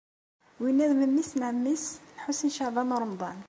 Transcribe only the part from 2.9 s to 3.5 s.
u Ṛemḍan.